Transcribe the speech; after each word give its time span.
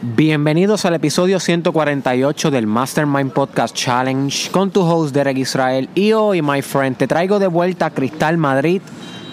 Bienvenidos 0.00 0.84
al 0.84 0.94
episodio 0.94 1.40
148 1.40 2.52
del 2.52 2.68
Mastermind 2.68 3.32
Podcast 3.32 3.74
Challenge 3.74 4.48
con 4.52 4.70
tu 4.70 4.82
host 4.82 5.12
Derek 5.12 5.38
Israel. 5.38 5.88
Y 5.96 6.12
hoy, 6.12 6.40
my 6.40 6.62
friend, 6.62 6.96
te 6.96 7.08
traigo 7.08 7.40
de 7.40 7.48
vuelta 7.48 7.86
a 7.86 7.90
Cristal 7.90 8.36
Madrid 8.36 8.80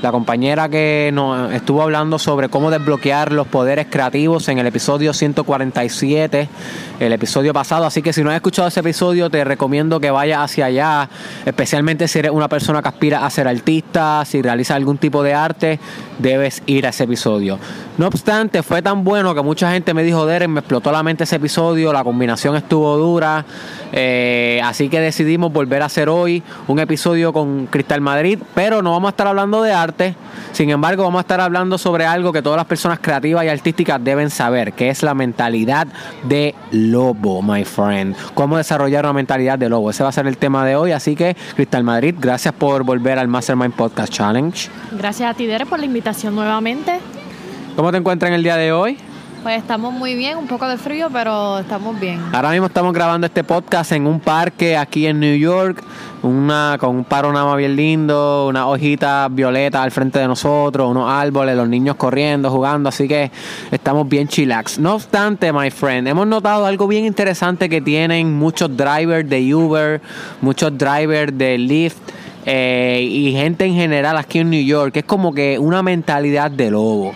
la 0.02 0.12
compañera 0.12 0.70
que 0.70 1.10
nos 1.14 1.52
estuvo 1.54 1.82
hablando 1.82 2.20
sobre 2.20 2.50
cómo 2.50 2.70
desbloquear 2.70 3.32
los 3.32 3.48
poderes 3.48 3.88
creativos 3.90 4.48
en 4.50 4.60
el 4.60 4.68
episodio 4.68 5.14
147, 5.14 6.50
el 7.00 7.14
episodio 7.14 7.54
pasado. 7.54 7.86
Así 7.86 8.02
que 8.02 8.14
si 8.14 8.24
no 8.24 8.30
has 8.30 8.36
escuchado 8.36 8.68
ese 8.68 8.82
episodio, 8.82 9.30
te 9.30 9.44
recomiendo 9.44 10.00
que 10.00 10.12
vayas 10.12 10.40
hacia 10.40 10.66
allá, 10.66 11.10
especialmente 11.46 12.08
si 12.08 12.20
eres 12.20 12.32
una 12.32 12.48
persona 12.48 12.82
que 12.82 12.90
aspira 12.90 13.26
a 13.26 13.30
ser 13.30 13.48
artista, 13.48 14.24
si 14.26 14.42
realizas 14.42 14.76
algún 14.76 14.98
tipo 14.98 15.24
de 15.24 15.34
arte, 15.34 15.80
debes 16.20 16.62
ir 16.66 16.86
a 16.86 16.90
ese 16.90 17.06
episodio. 17.06 17.58
No 17.98 18.08
obstante, 18.08 18.62
fue 18.62 18.82
tan 18.82 19.04
bueno 19.04 19.34
que 19.34 19.42
mucha 19.42 19.72
gente 19.72 19.94
me 19.94 20.04
dijo, 20.04 20.26
Derek, 20.26 20.50
me 20.50 20.60
explotó 20.60 20.92
la 20.92 21.02
mente 21.02 21.24
ese 21.24 21.38
episodio, 21.38 21.94
la 21.94 22.04
combinación 22.04 22.56
estuvo 22.56 22.98
dura, 22.98 23.46
eh, 23.92 24.62
así 24.64 24.90
que 24.90 25.00
decidimos 25.00 25.54
volver 25.54 25.82
a 25.82 25.86
hacer 25.86 26.10
hoy 26.10 26.44
un 26.68 26.80
episodio 26.80 27.32
con 27.32 27.68
Cristal 27.68 28.02
Madrid, 28.02 28.40
pero 28.54 28.82
no 28.82 28.92
vamos 28.92 29.10
a 29.10 29.12
estar 29.12 29.28
hablando 29.28 29.62
de 29.62 29.72
arte 29.72 29.85
sin 30.52 30.70
embargo, 30.70 31.04
vamos 31.04 31.20
a 31.20 31.22
estar 31.22 31.42
hablando 31.42 31.78
sobre 31.78 32.06
algo 32.06 32.32
que 32.32 32.42
todas 32.42 32.58
las 32.58 32.66
personas 32.66 33.00
creativas 33.00 33.46
y 33.46 33.50
artísticas 33.50 34.04
deben 34.04 34.30
saber, 34.30 34.74
que 34.74 34.90
es 34.90 35.04
la 35.04 35.14
mentalidad 35.14 35.88
de 36.24 36.56
lobo, 36.72 37.42
my 37.42 37.66
friend. 37.66 38.16
Cómo 38.34 38.58
desarrollar 38.58 39.06
una 39.06 39.14
mentalidad 39.14 39.60
de 39.60 39.70
lobo. 39.70 39.90
Ese 39.90 40.04
va 40.04 40.10
a 40.10 40.14
ser 40.14 40.28
el 40.28 40.38
tema 40.38 40.66
de 40.66 40.76
hoy. 40.76 40.92
Así 40.92 41.16
que, 41.16 41.36
Cristal 41.56 41.84
Madrid, 41.84 42.16
gracias 42.18 42.54
por 42.54 42.84
volver 42.84 43.20
al 43.20 43.28
Mastermind 43.28 43.74
Podcast 43.74 44.14
Challenge. 44.14 44.70
Gracias 44.92 45.30
a 45.30 45.34
ti, 45.34 45.46
Dere, 45.46 45.66
por 45.66 45.80
la 45.80 45.86
invitación 45.86 46.36
nuevamente. 46.36 47.00
¿Cómo 47.76 47.92
te 47.92 47.98
encuentras 47.98 48.30
en 48.30 48.36
el 48.36 48.44
día 48.44 48.56
de 48.56 48.72
hoy? 48.72 48.98
Pues 49.46 49.60
estamos 49.60 49.94
muy 49.94 50.16
bien, 50.16 50.40
un 50.40 50.48
poco 50.48 50.68
de 50.68 50.76
frío, 50.76 51.08
pero 51.14 51.60
estamos 51.60 52.00
bien. 52.00 52.20
Ahora 52.34 52.50
mismo 52.50 52.66
estamos 52.66 52.92
grabando 52.94 53.28
este 53.28 53.44
podcast 53.44 53.92
en 53.92 54.08
un 54.08 54.20
parque 54.20 54.76
aquí 54.76 55.06
en 55.06 55.20
New 55.20 55.38
York, 55.38 55.84
una, 56.24 56.78
con 56.80 56.96
un 56.96 57.04
panorama 57.04 57.56
bien 57.56 57.76
lindo, 57.76 58.48
una 58.48 58.66
hojita 58.66 59.28
violeta 59.30 59.84
al 59.84 59.92
frente 59.92 60.18
de 60.18 60.28
nosotros, 60.28 60.90
unos 60.90 61.08
árboles, 61.08 61.56
los 61.56 61.70
niños 61.70 61.96
corriendo, 61.96 62.50
jugando, 62.50 62.90
así 62.90 63.08
que 63.08 63.30
estamos 63.70 64.10
bien 64.10 64.28
chillax. 64.28 64.80
No 64.80 64.96
obstante, 64.96 65.54
my 65.54 65.70
friend, 65.70 66.08
hemos 66.08 66.26
notado 66.26 66.66
algo 66.66 66.88
bien 66.88 67.06
interesante 67.06 67.70
que 67.70 67.82
tienen 67.82 68.34
muchos 68.34 68.76
drivers 68.76 69.30
de 69.30 69.54
Uber, 69.54 70.02
muchos 70.42 70.76
drivers 70.76 71.38
de 71.38 71.60
Lyft. 71.60 71.98
Eh, 72.48 73.08
y 73.08 73.32
gente 73.32 73.66
en 73.66 73.76
general 73.76 74.18
aquí 74.18 74.40
en 74.40 74.50
New 74.50 74.64
York, 74.64 74.98
es 74.98 75.04
como 75.04 75.36
que 75.36 75.60
una 75.60 75.84
mentalidad 75.84 76.50
de 76.50 76.72
lobo. 76.72 77.14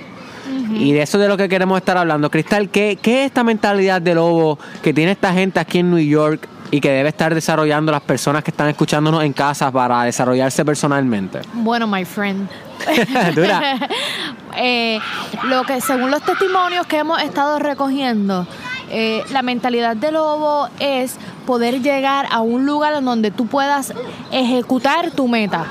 Y 0.73 0.93
de 0.93 1.01
eso 1.01 1.17
de 1.17 1.27
lo 1.27 1.37
que 1.37 1.49
queremos 1.49 1.77
estar 1.77 1.97
hablando. 1.97 2.29
Cristal, 2.29 2.69
¿qué, 2.69 2.97
¿qué 3.01 3.21
es 3.21 3.27
esta 3.27 3.43
mentalidad 3.43 4.01
de 4.01 4.15
lobo 4.15 4.59
que 4.81 4.93
tiene 4.93 5.11
esta 5.11 5.33
gente 5.33 5.59
aquí 5.59 5.79
en 5.79 5.91
New 5.91 5.99
York 5.99 6.47
y 6.71 6.79
que 6.81 6.91
debe 6.91 7.09
estar 7.09 7.33
desarrollando 7.33 7.91
las 7.91 8.01
personas 8.01 8.43
que 8.43 8.51
están 8.51 8.69
escuchándonos 8.69 9.23
en 9.23 9.33
casa 9.33 9.71
para 9.71 10.03
desarrollarse 10.03 10.63
personalmente? 10.63 11.41
Bueno, 11.53 11.87
my 11.87 12.05
friend. 12.05 12.47
eh, 14.57 14.99
lo 15.45 15.63
que 15.63 15.81
según 15.81 16.11
los 16.11 16.21
testimonios 16.21 16.85
que 16.85 16.99
hemos 16.99 17.21
estado 17.21 17.59
recogiendo, 17.59 18.47
eh, 18.91 19.23
la 19.31 19.41
mentalidad 19.41 19.95
de 19.95 20.11
lobo 20.11 20.69
es 20.79 21.17
poder 21.45 21.81
llegar 21.81 22.27
a 22.31 22.41
un 22.41 22.65
lugar 22.65 22.93
en 22.93 23.05
donde 23.05 23.31
tú 23.31 23.47
puedas 23.47 23.93
ejecutar 24.31 25.11
tu 25.11 25.27
meta. 25.27 25.65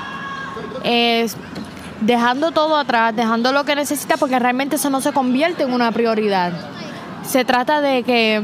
Es 0.84 1.36
dejando 2.00 2.50
todo 2.52 2.76
atrás, 2.76 3.14
dejando 3.14 3.52
lo 3.52 3.64
que 3.64 3.74
necesita, 3.74 4.16
porque 4.16 4.38
realmente 4.38 4.76
eso 4.76 4.90
no 4.90 5.00
se 5.00 5.12
convierte 5.12 5.64
en 5.64 5.72
una 5.72 5.90
prioridad. 5.92 6.52
Se 7.22 7.44
trata 7.44 7.80
de 7.80 8.02
que 8.02 8.42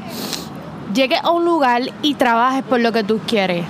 llegues 0.92 1.20
a 1.22 1.30
un 1.30 1.44
lugar 1.44 1.82
y 2.02 2.14
trabajes 2.14 2.62
por 2.62 2.80
lo 2.80 2.92
que 2.92 3.04
tú 3.04 3.20
quieres. 3.26 3.64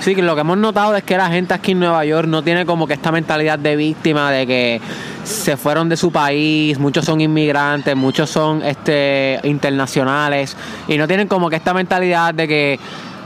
Sí, 0.00 0.14
que 0.14 0.22
lo 0.22 0.34
que 0.34 0.42
hemos 0.42 0.58
notado 0.58 0.94
es 0.94 1.02
que 1.02 1.16
la 1.16 1.28
gente 1.28 1.54
aquí 1.54 1.72
en 1.72 1.80
Nueva 1.80 2.04
York 2.04 2.28
no 2.28 2.42
tiene 2.42 2.64
como 2.64 2.86
que 2.86 2.94
esta 2.94 3.10
mentalidad 3.10 3.58
de 3.58 3.74
víctima, 3.74 4.30
de 4.30 4.46
que 4.46 4.80
se 5.24 5.56
fueron 5.56 5.88
de 5.88 5.96
su 5.96 6.12
país, 6.12 6.78
muchos 6.78 7.04
son 7.04 7.20
inmigrantes, 7.20 7.96
muchos 7.96 8.30
son 8.30 8.62
este 8.62 9.40
internacionales 9.42 10.56
y 10.86 10.96
no 10.96 11.06
tienen 11.06 11.28
como 11.28 11.50
que 11.50 11.56
esta 11.56 11.74
mentalidad 11.74 12.32
de 12.32 12.48
que 12.48 12.80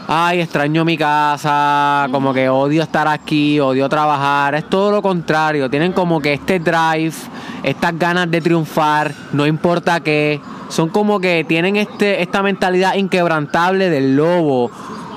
ay, 0.08 0.40
extraño 0.40 0.84
mi 0.84 0.96
casa, 0.96 2.08
como 2.10 2.32
que 2.32 2.48
odio 2.48 2.82
estar 2.82 3.08
aquí, 3.08 3.60
odio 3.60 3.88
trabajar. 3.88 4.54
Es 4.54 4.68
todo 4.68 4.90
lo 4.90 5.02
contrario. 5.02 5.70
Tienen 5.70 5.92
como 5.92 6.20
que 6.20 6.32
este 6.32 6.58
drive, 6.58 7.14
estas 7.62 7.98
ganas 7.98 8.30
de 8.30 8.40
triunfar, 8.40 9.12
no 9.32 9.46
importa 9.46 10.00
qué. 10.00 10.40
Son 10.68 10.88
como 10.88 11.20
que 11.20 11.44
tienen 11.46 11.76
este, 11.76 12.22
esta 12.22 12.42
mentalidad 12.42 12.94
inquebrantable 12.94 13.90
del 13.90 14.16
lobo 14.16 14.70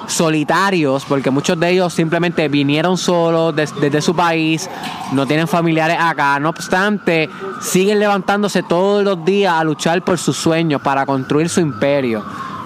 solitarios, 0.08 1.06
porque 1.06 1.32
muchos 1.32 1.60
de 1.60 1.72
ellos 1.72 1.94
simplemente 1.94 2.48
vinieron 2.48 2.98
solos 2.98 3.56
desde 3.56 4.02
su 4.02 4.16
país, 4.16 4.70
no 5.12 5.26
tienen 5.26 5.48
familiares 5.48 5.98
acá, 6.00 6.40
no 6.40 6.50
obstante, 6.50 7.30
siguen 7.62 8.00
levantándose 8.00 8.64
todos 8.64 9.04
los 9.04 9.24
días 9.26 9.54
a 9.54 9.64
luchar 9.64 10.04
por 10.04 10.18
sus 10.18 10.38
sueños, 10.38 10.82
para 10.82 11.06
construir 11.06 11.50
su 11.50 11.60
imperio. 11.60 12.24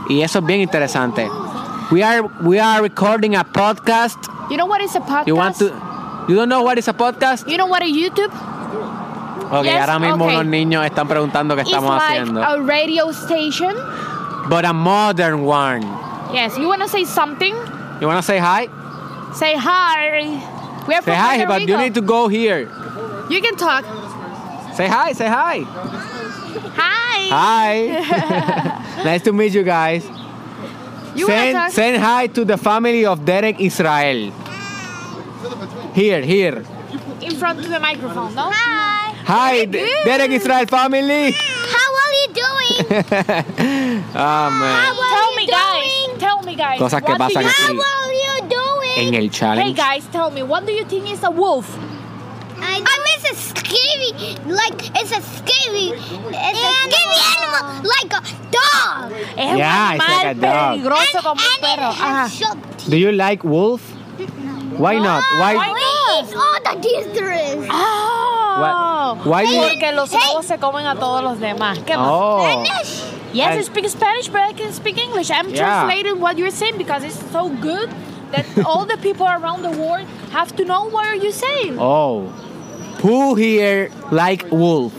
Y 0.09 0.21
eso 0.21 0.39
es 0.39 0.45
bien 0.45 0.61
interesante. 0.61 1.29
We 1.91 2.03
are 2.03 2.21
we 2.45 2.59
are 2.59 2.81
recording 2.83 3.35
a 3.35 3.43
podcast. 3.43 4.29
You 4.51 4.57
know 4.57 4.67
what 4.67 4.81
is 4.81 4.95
a 4.95 4.99
podcast? 4.99 5.25
You 5.27 5.35
want 5.35 5.55
to 5.57 5.73
You 6.29 6.35
don't 6.35 6.49
know 6.49 6.61
what 6.61 6.77
is 6.77 6.87
a 6.87 6.93
podcast? 6.93 7.49
You 7.49 7.57
know 7.57 7.65
what 7.65 7.81
is 7.81 7.91
YouTube? 7.91 8.29
Ok, 9.49 9.65
yes? 9.65 9.89
ahora 9.89 9.97
mismo 9.97 10.25
okay. 10.25 10.37
los 10.37 10.45
niños 10.45 10.85
están 10.85 11.07
preguntando 11.07 11.55
qué 11.55 11.61
It's 11.61 11.71
estamos 11.71 11.97
like 11.97 12.21
haciendo. 12.21 12.43
a 12.45 12.61
radio 12.61 13.11
station. 13.11 13.73
But 14.47 14.65
a 14.65 14.73
modern 14.73 15.43
one. 15.45 15.81
Yes, 16.31 16.55
you 16.59 16.67
want 16.67 16.83
to 16.83 16.87
say 16.87 17.05
something? 17.05 17.55
You 17.99 18.05
want 18.05 18.19
to 18.19 18.23
say 18.23 18.37
hi? 18.37 18.69
Say 19.33 19.55
hi. 19.57 20.21
We 20.87 20.93
are 20.93 21.01
say 21.01 21.09
from 21.09 21.15
hi, 21.15 21.37
Puerto 21.37 21.47
but 21.49 21.59
Rico. 21.61 21.71
you 21.71 21.77
need 21.77 21.95
to 21.95 22.01
go 22.01 22.27
here. 22.27 22.69
You 23.29 23.41
can 23.41 23.55
talk. 23.55 23.83
Say 24.75 24.85
hi, 24.85 25.13
say 25.13 25.25
hi. 25.27 25.65
Hi. 26.77 27.17
Hi. 27.33 29.01
nice 29.03 29.23
to 29.23 29.33
meet 29.33 29.53
you 29.53 29.63
guys. 29.63 30.05
You 31.19 31.27
send, 31.27 31.73
send 31.73 31.97
hi 32.01 32.27
to 32.27 32.45
the 32.45 32.57
family 32.57 33.05
of 33.05 33.25
Derek 33.25 33.59
Israel. 33.59 34.31
Here, 35.93 36.21
here. 36.21 36.63
In 37.21 37.35
front 37.35 37.59
of 37.59 37.69
the 37.69 37.79
microphone, 37.79 38.33
no? 38.35 38.49
Hi. 38.53 39.11
Hi, 39.25 39.65
D- 39.65 39.85
Derek 40.05 40.31
Israel 40.31 40.65
family. 40.65 41.31
How 41.35 41.89
are 42.03 42.13
you 42.21 42.27
doing? 42.43 42.75
oh, 44.15 44.49
man. 44.59 44.75
How 44.79 44.95
are 44.95 45.09
Tell 45.15 45.31
you 45.31 45.37
me, 45.37 45.45
doing? 45.45 45.59
guys. 45.59 46.19
Tell 46.19 46.41
me, 46.43 46.55
guys. 46.55 46.79
Cosas 46.79 47.01
que 47.03 47.15
pasan 47.15 47.43
aquí. 47.45 47.51
How 47.51 47.73
are 47.73 48.13
you 48.13 48.35
doing? 48.49 49.07
En 49.07 49.13
el 49.15 49.29
challenge. 49.29 49.67
Hey, 49.67 49.73
guys, 49.73 50.07
tell 50.11 50.31
me, 50.31 50.41
what 50.43 50.65
do 50.65 50.71
you 50.71 50.85
think 50.85 51.11
is 51.11 51.23
a 51.23 51.31
wolf? 51.31 51.67
I, 52.61 52.79
mean, 52.79 53.15
it's 53.19 53.31
a 53.31 53.35
scary, 53.35 54.08
like 54.45 54.89
it's 54.99 55.11
a 55.11 55.21
scary, 55.21 55.93
it's 55.95 56.59
a 56.59 56.73
scary 56.85 57.19
animal, 57.37 57.83
like 57.83 58.11
a 58.13 58.21
dog. 58.51 59.11
Es 59.37 59.57
Yeah, 59.57 59.89
un 59.89 59.95
it's 59.95 60.07
like 60.07 60.25
a 60.25 60.33
dog. 60.33 60.79
peligroso 60.79 61.21
como 61.23 61.41
un 61.41 61.47
and 61.53 61.61
perro. 61.61 61.89
it 61.91 61.95
Ajá. 61.95 62.27
has 62.27 62.37
teeth. 62.37 62.89
Do 62.89 62.97
you 62.97 63.11
like 63.11 63.43
wolf? 63.43 63.81
Why 64.77 64.97
not? 64.99 65.23
Ah, 65.23 65.39
why? 65.39 65.55
why 65.55 65.73
We 65.73 65.79
eat 66.29 66.35
all 66.35 66.59
the 66.63 66.81
teeth 66.81 67.13
there 67.13 67.31
is. 67.31 67.67
Oh. 67.69 69.17
What- 69.19 69.25
why 69.25 69.41
you- 69.43 69.61
Porque 69.61 69.91
los 69.93 70.11
Hey. 70.11 70.19
lobos 70.27 70.45
se 70.45 70.57
comen 70.57 70.85
a 70.85 70.95
todos 70.95 71.23
los 71.23 71.39
demás. 71.39 71.79
¿Qué 71.85 71.95
más? 71.95 72.07
Oh. 72.09 72.43
Finish. 72.45 73.03
Yes, 73.33 73.47
I 73.47 73.55
And- 73.57 73.65
speak 73.65 73.89
Spanish, 73.89 74.27
but 74.27 74.41
I 74.41 74.53
can 74.53 74.71
speak 74.73 74.97
English. 74.97 75.29
I'm 75.31 75.49
Yeah. 75.49 75.59
translating 75.85 76.19
what 76.19 76.37
you're 76.37 76.51
saying 76.51 76.77
because 76.77 77.03
it's 77.03 77.19
so 77.31 77.49
good 77.61 77.89
that 78.31 78.45
all 78.65 78.85
the 78.85 78.97
people 78.97 79.25
around 79.27 79.63
the 79.63 79.71
world 79.71 80.05
have 80.31 80.55
to 80.57 80.65
know 80.65 80.83
what 80.89 81.05
are 81.05 81.15
you 81.15 81.31
saying. 81.31 81.77
Oh. 81.79 82.27
Who 83.01 83.35
here 83.35 83.89
like 84.11 84.45
wolf? 84.51 84.93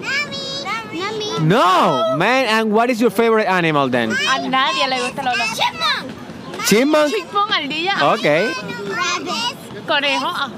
Mommy. 0.00 0.98
Mommy. 0.98 1.46
No, 1.46 2.16
man. 2.16 2.46
And 2.46 2.72
what 2.72 2.88
is 2.90 3.00
your 3.00 3.10
favorite 3.10 3.46
animal 3.46 3.88
then? 3.88 4.10
A 4.12 4.38
nadie 4.48 4.88
le 4.88 4.98
gusta 5.00 5.22
los 5.22 5.36
lobos. 5.36 5.58
Chipmunk. 5.58 6.66
Chipmunk? 6.66 7.12
Chimpón, 7.12 7.52
ardilla, 7.52 8.14
Okay. 8.14 8.46
Rabbit. 8.88 9.86
conejo. 9.86 10.26
ah. 10.26 10.50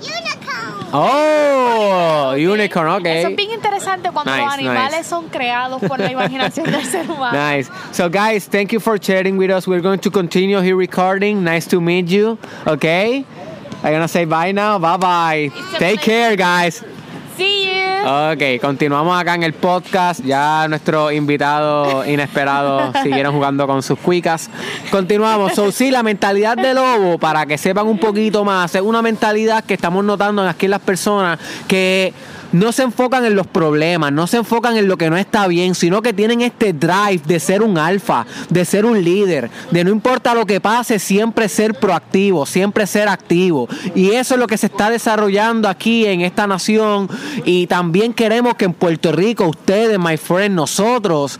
Unicorn. 0.00 0.88
Oh, 0.92 2.34
unicorn. 2.36 2.88
Eso 2.88 2.96
Okay. 2.96 3.22
es 3.24 3.36
bien 3.36 3.50
interesante 3.52 4.10
cuando 4.10 4.32
Nice, 4.32 4.44
los 4.44 4.54
animales 4.54 4.96
nice. 4.98 5.04
son 5.08 5.28
creados 5.28 5.82
por 5.86 5.98
la 6.00 6.10
imaginación 6.10 6.70
del 6.70 6.84
ser 6.84 7.08
humano. 7.10 7.36
Nice. 7.38 7.70
So, 7.92 8.08
guys, 8.08 8.46
thank 8.48 8.72
you 8.72 8.80
for 8.80 8.98
chatting 8.98 9.36
with 9.36 9.50
us. 9.50 9.66
We're 9.68 9.82
going 9.82 10.00
to 10.00 10.10
continue 10.10 10.60
here 10.60 10.76
recording. 10.76 11.44
Nice 11.44 11.66
to 11.68 11.80
meet 11.80 12.08
you. 12.08 12.38
Okay. 12.66 13.24
I'm 13.82 13.92
gonna 13.92 14.08
say 14.08 14.24
bye 14.24 14.52
now. 14.52 14.78
Bye 14.78 14.96
bye. 14.96 15.52
Take 15.78 16.00
care, 16.00 16.36
guys. 16.36 16.82
See 17.36 17.66
you. 17.66 17.78
Ok, 18.04 18.60
continuamos 18.60 19.20
acá 19.20 19.34
en 19.34 19.42
el 19.42 19.52
podcast. 19.52 20.24
Ya 20.24 20.66
nuestros 20.68 21.12
invitados 21.12 22.06
inesperados 22.06 22.94
siguieron 23.02 23.34
jugando 23.34 23.66
con 23.66 23.82
sus 23.82 23.98
cuicas. 23.98 24.50
Continuamos. 24.90 25.54
So, 25.54 25.70
sí, 25.70 25.90
la 25.90 26.02
mentalidad 26.02 26.56
de 26.56 26.74
lobo, 26.74 27.18
para 27.18 27.46
que 27.46 27.58
sepan 27.58 27.86
un 27.86 27.98
poquito 27.98 28.44
más, 28.44 28.74
es 28.74 28.82
una 28.82 29.02
mentalidad 29.02 29.64
que 29.64 29.74
estamos 29.74 30.04
notando 30.04 30.42
aquí 30.48 30.66
en 30.66 30.70
las 30.72 30.80
personas 30.80 31.38
que 31.66 32.12
no 32.52 32.72
se 32.72 32.82
enfocan 32.82 33.24
en 33.24 33.34
los 33.34 33.46
problemas, 33.46 34.12
no 34.12 34.26
se 34.26 34.38
enfocan 34.38 34.76
en 34.76 34.88
lo 34.88 34.96
que 34.96 35.10
no 35.10 35.16
está 35.16 35.46
bien, 35.46 35.74
sino 35.74 36.02
que 36.02 36.12
tienen 36.12 36.40
este 36.40 36.72
drive 36.72 37.20
de 37.26 37.40
ser 37.40 37.62
un 37.62 37.78
alfa, 37.78 38.26
de 38.48 38.64
ser 38.64 38.84
un 38.84 39.02
líder, 39.02 39.50
de 39.70 39.84
no 39.84 39.90
importa 39.90 40.34
lo 40.34 40.46
que 40.46 40.60
pase, 40.60 40.98
siempre 40.98 41.48
ser 41.48 41.74
proactivo, 41.74 42.46
siempre 42.46 42.86
ser 42.86 43.08
activo. 43.08 43.68
Y 43.94 44.10
eso 44.10 44.34
es 44.34 44.40
lo 44.40 44.46
que 44.46 44.58
se 44.58 44.66
está 44.66 44.90
desarrollando 44.90 45.68
aquí 45.68 46.06
en 46.06 46.22
esta 46.22 46.46
nación. 46.46 47.08
Y 47.44 47.66
también 47.66 48.14
queremos 48.14 48.54
que 48.54 48.64
en 48.64 48.72
Puerto 48.72 49.12
Rico, 49.12 49.46
ustedes, 49.46 49.98
my 49.98 50.16
friend, 50.16 50.54
nosotros, 50.54 51.38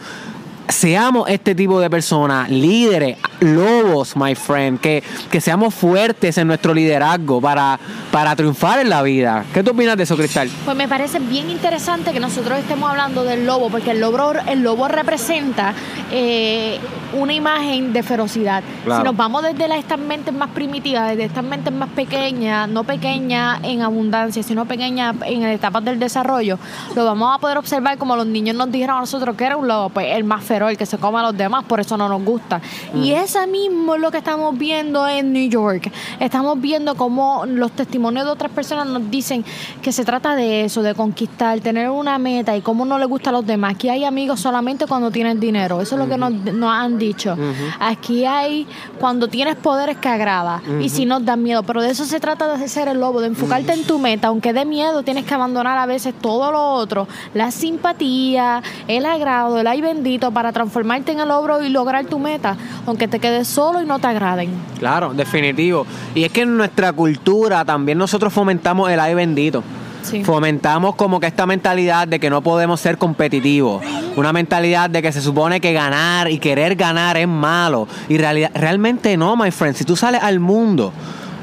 seamos 0.68 1.28
este 1.28 1.54
tipo 1.54 1.80
de 1.80 1.88
personas, 1.88 2.50
líderes, 2.50 3.16
lobos, 3.40 4.16
my 4.16 4.34
friend, 4.34 4.80
que, 4.80 5.02
que 5.30 5.40
seamos 5.40 5.74
fuertes 5.74 6.38
en 6.38 6.46
nuestro 6.46 6.74
liderazgo 6.74 7.40
para, 7.40 7.78
para 8.10 8.34
triunfar 8.36 8.80
en 8.80 8.88
la 8.88 9.02
vida. 9.02 9.44
¿Qué 9.52 9.62
tú 9.62 9.72
opinas 9.72 9.96
de 9.96 10.04
eso, 10.04 10.16
Cristal? 10.16 10.50
Pues 10.64 10.76
me 10.76 10.88
parece 10.88 11.18
bien 11.18 11.50
interesante 11.50 12.12
que 12.12 12.20
nosotros 12.20 12.58
estemos 12.58 12.90
hablando 12.90 13.24
del 13.24 13.46
lobo, 13.46 13.70
porque 13.70 13.90
el 13.90 14.00
lobo, 14.00 14.32
el 14.46 14.62
lobo 14.62 14.88
representa 14.88 15.74
eh, 16.10 16.78
una 17.12 17.32
imagen 17.32 17.92
de 17.92 18.02
ferocidad. 18.02 18.62
Claro. 18.84 19.02
Si 19.02 19.06
nos 19.06 19.16
vamos 19.16 19.42
desde 19.42 19.68
las, 19.68 19.78
estas 19.78 19.98
mentes 19.98 20.32
más 20.32 20.50
primitivas, 20.50 21.10
desde 21.10 21.24
estas 21.24 21.44
mentes 21.44 21.72
más 21.72 21.88
pequeñas, 21.90 22.68
no 22.68 22.84
pequeñas 22.84 23.60
en 23.62 23.82
abundancia, 23.82 24.42
sino 24.42 24.64
pequeñas 24.66 25.14
en 25.26 25.44
etapas 25.44 25.84
del 25.84 25.98
desarrollo, 25.98 26.58
lo 26.94 27.04
vamos 27.04 27.34
a 27.34 27.38
poder 27.38 27.58
observar 27.58 27.98
como 27.98 28.16
los 28.16 28.26
niños 28.26 28.56
nos 28.56 28.70
dijeron 28.70 28.96
a 28.96 29.00
nosotros 29.00 29.36
que 29.36 29.44
era 29.44 29.56
un 29.56 29.68
lobo, 29.68 29.90
pues 29.90 30.16
el 30.16 30.24
más 30.24 30.44
feroz, 30.44 30.70
el 30.70 30.78
que 30.78 30.86
se 30.86 30.98
come 30.98 31.18
a 31.18 31.22
los 31.22 31.36
demás, 31.36 31.64
por 31.64 31.80
eso 31.80 31.96
no 31.96 32.08
nos 32.08 32.24
gusta. 32.24 32.60
Y 32.94 33.12
esa 33.12 33.46
mismo 33.46 33.94
es 33.94 34.00
lo 34.00 34.10
que 34.10 34.18
estamos 34.18 34.56
viendo 34.56 35.06
en 35.06 35.32
New 35.32 35.48
York. 35.48 35.90
Estamos 36.20 36.60
viendo 36.60 36.94
cómo 36.94 37.44
los 37.46 37.70
testimonios 37.72 37.98
de 38.14 38.30
otras 38.30 38.50
personas 38.52 38.86
nos 38.86 39.10
dicen 39.10 39.44
que 39.82 39.92
se 39.92 40.04
trata 40.04 40.36
de 40.36 40.64
eso, 40.64 40.82
de 40.82 40.94
conquistar, 40.94 41.60
tener 41.60 41.90
una 41.90 42.18
meta 42.18 42.56
y 42.56 42.60
cómo 42.60 42.84
no 42.84 42.98
le 42.98 43.06
gusta 43.06 43.30
a 43.30 43.32
los 43.32 43.46
demás. 43.46 43.74
Aquí 43.74 43.88
hay 43.88 44.04
amigos 44.04 44.40
solamente 44.40 44.86
cuando 44.86 45.10
tienen 45.10 45.40
dinero. 45.40 45.80
Eso 45.80 45.94
es 45.94 45.98
lo 46.00 46.08
que 46.08 46.18
nos, 46.18 46.32
nos 46.32 46.72
han 46.72 46.98
dicho. 46.98 47.36
Aquí 47.80 48.24
hay 48.24 48.66
cuando 48.98 49.28
tienes 49.28 49.56
poderes 49.56 49.96
que 49.96 50.08
agrada 50.08 50.62
y 50.80 50.88
si 50.88 51.06
nos 51.06 51.24
dan 51.24 51.42
miedo. 51.42 51.62
Pero 51.62 51.82
de 51.82 51.90
eso 51.90 52.04
se 52.04 52.20
trata 52.20 52.56
de 52.56 52.68
ser 52.68 52.88
el 52.88 53.00
lobo, 53.00 53.20
de 53.20 53.28
enfocarte 53.28 53.72
en 53.72 53.84
tu 53.84 53.98
meta. 53.98 54.28
Aunque 54.28 54.52
dé 54.52 54.64
miedo, 54.64 55.02
tienes 55.02 55.24
que 55.24 55.34
abandonar 55.34 55.78
a 55.78 55.86
veces 55.86 56.14
todo 56.20 56.52
lo 56.52 56.72
otro. 56.74 57.08
La 57.34 57.50
simpatía, 57.50 58.62
el 58.86 59.06
agrado, 59.06 59.58
el 59.58 59.66
ay 59.66 59.80
bendito 59.80 60.30
para 60.30 60.52
transformarte 60.52 61.12
en 61.12 61.20
el 61.20 61.28
lobo 61.28 61.62
y 61.62 61.70
lograr 61.70 62.04
tu 62.06 62.18
meta. 62.18 62.56
Aunque 62.86 63.08
te 63.08 63.20
quedes 63.20 63.48
solo 63.48 63.80
y 63.80 63.86
no 63.86 63.98
te 63.98 64.06
agraden. 64.06 64.50
Claro, 64.78 65.14
definitivo. 65.14 65.86
Y 66.14 66.24
es 66.24 66.32
que 66.32 66.42
en 66.42 66.56
nuestra 66.56 66.92
cultura 66.92 67.64
también 67.64 67.87
nosotros 67.94 68.32
fomentamos 68.32 68.90
el 68.90 69.00
ay 69.00 69.14
bendito. 69.14 69.62
Sí. 70.02 70.24
Fomentamos 70.24 70.94
como 70.94 71.20
que 71.20 71.26
esta 71.26 71.44
mentalidad 71.44 72.08
de 72.08 72.20
que 72.20 72.30
no 72.30 72.40
podemos 72.42 72.80
ser 72.80 72.98
competitivos. 72.98 73.84
Una 74.16 74.32
mentalidad 74.32 74.88
de 74.88 75.02
que 75.02 75.12
se 75.12 75.20
supone 75.20 75.60
que 75.60 75.72
ganar 75.72 76.30
y 76.30 76.38
querer 76.38 76.76
ganar 76.76 77.16
es 77.16 77.28
malo. 77.28 77.88
Y 78.08 78.16
realidad, 78.16 78.50
realmente 78.54 79.16
no, 79.16 79.36
my 79.36 79.50
friend. 79.50 79.76
Si 79.76 79.84
tú 79.84 79.96
sales 79.96 80.22
al 80.22 80.40
mundo, 80.40 80.92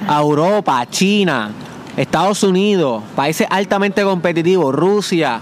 a 0.08 0.20
Europa, 0.20 0.80
a 0.80 0.90
China, 0.90 1.52
Estados 1.98 2.44
Unidos, 2.44 3.04
países 3.16 3.48
altamente 3.50 4.04
competitivos, 4.04 4.74
Rusia. 4.74 5.40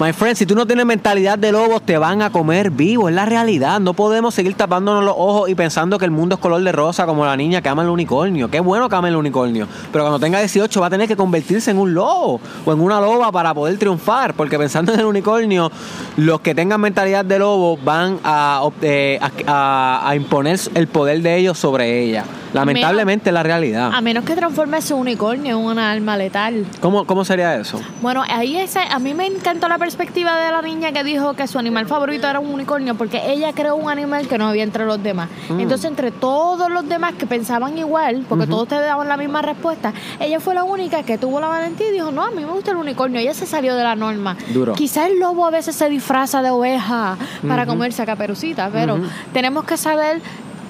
My 0.00 0.12
friend, 0.12 0.36
si 0.36 0.44
tú 0.44 0.56
no 0.56 0.66
tienes 0.66 0.84
mentalidad 0.84 1.38
de 1.38 1.52
lobos, 1.52 1.80
te 1.82 1.96
van 1.98 2.20
a 2.20 2.30
comer 2.30 2.72
vivo. 2.72 3.08
Es 3.08 3.14
la 3.14 3.26
realidad. 3.26 3.78
No 3.78 3.94
podemos 3.94 4.34
seguir 4.34 4.54
tapándonos 4.54 5.04
los 5.04 5.14
ojos 5.16 5.48
y 5.48 5.54
pensando 5.54 6.00
que 6.00 6.04
el 6.04 6.10
mundo 6.10 6.34
es 6.34 6.40
color 6.40 6.60
de 6.64 6.72
rosa 6.72 7.06
como 7.06 7.24
la 7.24 7.36
niña 7.36 7.62
que 7.62 7.68
ama 7.68 7.82
el 7.84 7.88
unicornio. 7.88 8.50
Qué 8.50 8.58
bueno 8.58 8.88
que 8.88 8.96
ama 8.96 9.08
el 9.08 9.14
unicornio. 9.14 9.68
Pero 9.92 10.02
cuando 10.02 10.18
tenga 10.18 10.40
18 10.40 10.80
va 10.80 10.88
a 10.88 10.90
tener 10.90 11.06
que 11.06 11.14
convertirse 11.14 11.70
en 11.70 11.78
un 11.78 11.94
lobo 11.94 12.40
o 12.64 12.72
en 12.72 12.80
una 12.80 13.00
loba 13.00 13.30
para 13.30 13.54
poder 13.54 13.78
triunfar. 13.78 14.34
Porque 14.34 14.58
pensando 14.58 14.92
en 14.92 14.98
el 14.98 15.06
unicornio, 15.06 15.70
los 16.16 16.40
que 16.40 16.56
tengan 16.56 16.80
mentalidad 16.80 17.24
de 17.24 17.38
lobo 17.38 17.76
van 17.76 18.18
a, 18.24 18.62
eh, 18.82 19.20
a, 19.22 19.30
a- 19.46 20.08
a 20.10 20.16
imponer 20.16 20.58
el 20.74 20.88
poder 20.88 21.22
de 21.22 21.36
ellos 21.36 21.56
sobre 21.56 22.02
ella. 22.02 22.24
Lamentablemente 22.52 23.30
es 23.30 23.34
la 23.34 23.42
realidad. 23.42 23.90
A 23.92 24.00
menos 24.00 24.24
que 24.24 24.36
transforme 24.36 24.78
ese 24.78 24.94
unicornio 24.94 25.58
en 25.58 25.64
una 25.64 25.90
alma 25.90 26.16
letal. 26.16 26.64
¿Cómo, 26.80 27.04
¿Cómo 27.04 27.24
sería 27.24 27.56
eso? 27.56 27.80
Bueno, 28.00 28.22
ahí 28.28 28.56
ese, 28.56 28.78
a 28.78 29.00
mí 29.00 29.12
me 29.12 29.26
encantó 29.26 29.66
la 29.66 29.76
perspectiva 29.84 30.40
de 30.40 30.50
la 30.50 30.62
niña 30.62 30.92
que 30.92 31.04
dijo 31.04 31.34
que 31.34 31.46
su 31.46 31.58
animal 31.58 31.86
favorito 31.86 32.26
era 32.26 32.40
un 32.40 32.54
unicornio 32.54 32.94
porque 32.94 33.20
ella 33.30 33.52
creó 33.52 33.76
un 33.76 33.90
animal 33.90 34.26
que 34.26 34.38
no 34.38 34.48
había 34.48 34.62
entre 34.62 34.86
los 34.86 35.02
demás. 35.02 35.28
Mm. 35.50 35.60
Entonces, 35.60 35.90
entre 35.90 36.10
todos 36.10 36.70
los 36.70 36.88
demás 36.88 37.12
que 37.18 37.26
pensaban 37.26 37.76
igual, 37.76 38.24
porque 38.26 38.46
todos 38.46 38.66
te 38.66 38.76
daban 38.76 39.08
la 39.08 39.18
misma 39.18 39.42
respuesta, 39.42 39.92
ella 40.20 40.40
fue 40.40 40.54
la 40.54 40.64
única 40.64 41.02
que 41.02 41.18
tuvo 41.18 41.38
la 41.38 41.48
valentía 41.48 41.88
y 41.88 41.92
dijo, 41.92 42.10
no, 42.12 42.22
a 42.22 42.30
mí 42.30 42.46
me 42.46 42.52
gusta 42.52 42.70
el 42.70 42.78
unicornio. 42.78 43.20
Ella 43.20 43.34
se 43.34 43.44
salió 43.44 43.74
de 43.74 43.82
la 43.82 43.94
norma. 43.94 44.38
Duro. 44.54 44.72
Quizá 44.72 45.06
el 45.06 45.20
lobo 45.20 45.44
a 45.44 45.50
veces 45.50 45.76
se 45.76 45.90
disfraza 45.90 46.40
de 46.40 46.48
oveja 46.48 47.18
para 47.46 47.66
comerse 47.66 48.00
a 48.00 48.06
caperucita, 48.06 48.70
pero 48.72 48.98
tenemos 49.34 49.64
que 49.64 49.76
saber 49.76 50.22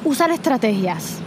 usar 0.05 0.33
estrategias. 0.33 1.21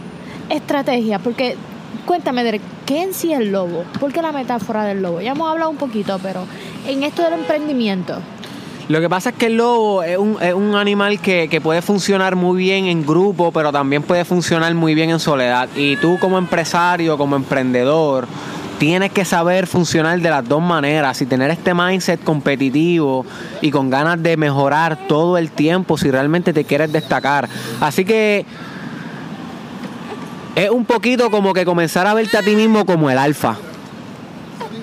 Estrategias, 0.50 1.22
porque 1.22 1.56
cuéntame, 2.06 2.44
Derek, 2.44 2.62
¿qué 2.86 3.02
en 3.02 3.14
sí 3.14 3.32
es 3.32 3.40
el 3.40 3.52
lobo? 3.52 3.84
¿Por 4.00 4.12
qué 4.12 4.22
la 4.22 4.32
metáfora 4.32 4.84
del 4.84 5.02
lobo? 5.02 5.20
Ya 5.20 5.32
hemos 5.32 5.50
hablado 5.50 5.70
un 5.70 5.76
poquito, 5.76 6.18
pero 6.22 6.44
en 6.86 7.02
esto 7.02 7.22
del 7.22 7.34
emprendimiento, 7.34 8.18
Lo 8.88 9.00
que 9.00 9.08
pasa 9.08 9.30
es 9.30 9.36
que 9.36 9.46
el 9.46 9.56
lobo 9.58 10.02
es 10.02 10.16
un, 10.16 10.38
es 10.40 10.54
un 10.54 10.74
animal 10.74 11.20
que, 11.20 11.48
que 11.48 11.60
puede 11.60 11.82
funcionar 11.82 12.36
muy 12.36 12.56
bien 12.58 12.86
en 12.86 13.04
grupo, 13.04 13.52
pero 13.52 13.70
también 13.70 14.02
puede 14.02 14.24
funcionar 14.24 14.72
muy 14.74 14.94
bien 14.94 15.10
en 15.10 15.20
soledad. 15.20 15.68
Y 15.76 15.96
tú 15.96 16.18
como 16.18 16.38
empresario, 16.38 17.18
como 17.18 17.36
emprendedor, 17.36 18.26
tienes 18.78 19.10
que 19.10 19.24
saber 19.24 19.66
funcionar 19.66 20.20
de 20.20 20.30
las 20.30 20.48
dos 20.48 20.62
maneras 20.62 21.20
y 21.20 21.26
tener 21.26 21.50
este 21.50 21.74
mindset 21.74 22.22
competitivo 22.22 23.26
y 23.60 23.70
con 23.70 23.90
ganas 23.90 24.22
de 24.22 24.36
mejorar 24.36 24.96
todo 25.08 25.36
el 25.36 25.50
tiempo 25.50 25.98
si 25.98 26.10
realmente 26.10 26.52
te 26.52 26.64
quieres 26.64 26.92
destacar. 26.92 27.48
Así 27.80 28.04
que 28.04 28.46
es 30.64 30.70
un 30.70 30.84
poquito 30.84 31.30
como 31.30 31.54
que 31.54 31.64
comenzar 31.64 32.06
a 32.08 32.14
verte 32.14 32.36
a 32.36 32.42
ti 32.42 32.56
mismo 32.56 32.84
como 32.84 33.08
el 33.10 33.18
alfa. 33.18 33.56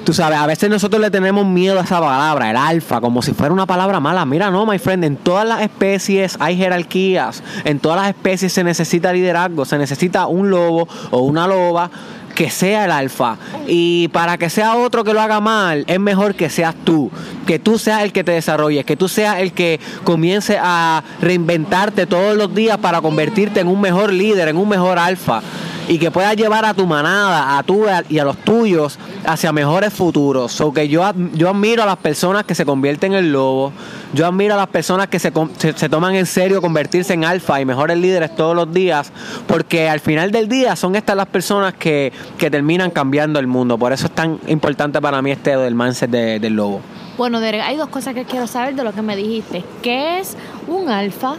Tú 0.06 0.13
sabes, 0.13 0.38
a 0.38 0.45
veces 0.45 0.69
nosotros 0.69 1.01
le 1.01 1.12
tenemos 1.12 1.45
miedo 1.45 1.80
a 1.80 1.83
esa 1.83 2.00
palabra, 2.00 2.51
el 2.51 2.56
alfa, 2.56 3.01
como 3.01 3.22
si 3.22 3.33
fuera 3.33 3.51
una 3.51 3.66
palabra 3.66 4.00
mala. 4.00 4.24
Mira, 4.24 4.51
no, 4.51 4.66
my 4.66 4.80
friend, 4.80 5.04
en 5.04 5.18
todas 5.18 5.45
las 5.45 5.62
especies 5.62 6.38
hay 6.39 6.56
jerarquías, 6.56 7.44
en 7.66 7.80
todas 7.80 8.00
las 8.00 8.10
especies 8.10 8.54
se 8.54 8.63
necesita 8.63 9.12
liderazgo, 9.12 9.66
se 9.66 9.77
necesita 9.77 10.27
un 10.27 10.50
lobo 10.50 10.88
o 11.12 11.19
una 11.22 11.48
loba 11.48 11.89
que 12.36 12.51
sea 12.51 12.86
el 12.86 12.92
alfa. 12.92 13.38
Y 13.68 14.10
para 14.10 14.38
que 14.38 14.50
sea 14.50 14.75
otro 14.75 15.04
que 15.04 15.13
lo 15.13 15.21
haga 15.21 15.39
mal, 15.39 15.86
es 15.88 16.00
mejor 16.00 16.36
que 16.36 16.50
seas 16.50 16.75
tú, 16.83 17.10
que 17.48 17.57
tú 17.57 17.80
seas 17.80 18.04
el 18.04 18.12
que 18.12 18.24
te 18.24 18.33
desarrolles, 18.33 18.86
que 18.86 18.95
tú 18.95 19.07
seas 19.07 19.39
el 19.39 19.54
que 19.54 19.80
comience 20.04 20.60
a 20.62 21.04
reinventarte 21.19 22.06
todos 22.06 22.38
los 22.38 22.54
días 22.54 22.78
para 22.78 23.02
convertirte 23.02 23.61
en 23.61 23.68
un 23.68 23.81
mejor 23.81 24.14
líder, 24.14 24.49
en 24.49 24.57
un 24.57 24.69
mejor 24.69 24.99
alfa 24.99 25.42
y 25.87 25.99
que 25.99 26.09
puedas 26.11 26.35
llevar 26.35 26.65
a 26.65 26.73
tu 26.73 26.85
manada, 26.87 27.57
a 27.57 27.63
tú 27.63 27.85
y 28.09 28.18
a 28.19 28.23
los 28.23 28.37
tuyos 28.37 28.97
hacia 29.25 29.51
mejores 29.51 29.94
futuros. 29.94 30.51
So 30.51 30.73
que 30.73 30.87
yo, 30.87 31.04
yo 31.33 31.49
admiro 31.49 31.83
a 31.83 31.85
las 31.85 31.97
personas 31.97 32.44
que 32.44 32.56
se 32.56 32.65
convierten 32.65 33.13
en 33.13 33.31
lobo, 33.31 33.71
yo 34.13 34.25
admiro 34.25 34.56
a 34.56 34.57
las 34.57 34.68
personas 34.68 35.07
que 35.07 35.19
se, 35.19 35.31
se, 35.75 35.89
toman 35.89 36.15
en 36.15 36.25
serio 36.25 36.61
convertirse 36.61 37.13
en 37.13 37.23
alfa 37.25 37.61
y 37.61 37.65
mejores 37.65 37.97
líderes 37.97 38.35
todos 38.35 38.56
los 38.56 38.73
días, 38.73 39.11
porque 39.47 39.87
al 39.89 39.99
final 39.99 40.31
del 40.31 40.47
día 40.47 40.75
son 40.75 40.95
estas 40.95 41.15
las 41.15 41.27
personas 41.27 41.73
que, 41.75 42.11
que 42.37 42.49
terminan 42.49 42.89
cambiando 42.92 43.39
el 43.39 43.47
mundo. 43.47 43.77
Por 43.77 43.94
eso 43.94 44.06
es 44.07 44.11
tan 44.11 44.39
importante 44.47 44.99
para 45.01 45.21
mí 45.21 45.31
este 45.31 45.56
del 45.56 45.75
mindset 45.75 46.09
de- 46.09 46.39
del 46.39 46.54
lobo. 46.56 46.81
bueno, 47.18 47.39
Derek, 47.39 47.61
hay 47.61 47.77
dos 47.77 47.89
cosas 47.89 48.13
que 48.13 48.25
quiero 48.25 48.47
saber 48.47 48.75
de 48.75 48.83
lo 48.83 48.92
que 48.94 49.01
me 49.01 49.15
dijiste. 49.15 49.63
¿Qué 49.81 50.19
es 50.19 50.35
un 50.68 50.89
alfa? 50.89 51.35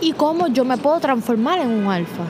¿Y 0.00 0.12
cómo 0.12 0.46
yo 0.48 0.64
me 0.64 0.76
puedo 0.76 0.98
transformar 1.00 1.58
en 1.58 1.70
un 1.70 1.92
alfa? 1.92 2.22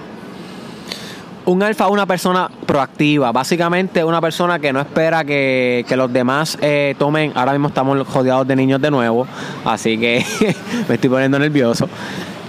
Un 1.49 1.63
alfa 1.63 1.87
es 1.87 1.91
una 1.91 2.05
persona 2.05 2.51
proactiva, 2.67 3.33
básicamente 3.33 4.05
una 4.05 4.21
persona 4.21 4.59
que 4.59 4.71
no 4.71 4.81
espera 4.81 5.25
que, 5.25 5.83
que 5.89 5.97
los 5.97 6.13
demás 6.13 6.59
eh, 6.61 6.95
tomen, 6.99 7.33
ahora 7.35 7.53
mismo 7.53 7.69
estamos 7.69 8.07
rodeados 8.13 8.47
de 8.47 8.55
niños 8.55 8.83
de 8.83 8.91
nuevo, 8.91 9.27
así 9.65 9.97
que 9.97 10.23
me 10.89 10.97
estoy 10.97 11.09
poniendo 11.09 11.39
nervioso. 11.39 11.89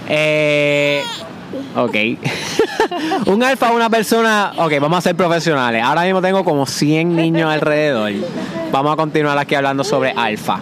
Eh, 0.06 1.02
ok. 1.74 1.96
un 3.28 3.42
alfa 3.42 3.70
es 3.70 3.74
una 3.74 3.88
persona, 3.88 4.52
ok, 4.58 4.74
vamos 4.78 4.98
a 4.98 5.00
ser 5.00 5.16
profesionales. 5.16 5.82
Ahora 5.82 6.02
mismo 6.02 6.20
tengo 6.20 6.44
como 6.44 6.66
100 6.66 7.16
niños 7.16 7.50
alrededor. 7.50 8.12
Vamos 8.70 8.92
a 8.92 8.96
continuar 8.96 9.38
aquí 9.38 9.54
hablando 9.54 9.82
sobre 9.82 10.10
alfa. 10.10 10.60